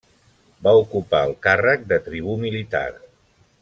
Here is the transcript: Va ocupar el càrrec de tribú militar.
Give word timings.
Va 0.67 0.73
ocupar 0.79 1.21
el 1.29 1.35
càrrec 1.45 1.87
de 1.93 2.03
tribú 2.09 2.37
militar. 2.47 2.87